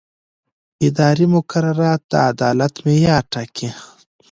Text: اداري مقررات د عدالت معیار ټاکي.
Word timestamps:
اداري 0.87 1.25
مقررات 1.35 2.01
د 2.11 2.13
عدالت 2.31 2.73
معیار 2.85 3.23
ټاکي. 3.33 3.69